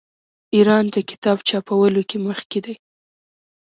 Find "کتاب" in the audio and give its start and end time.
1.09-1.37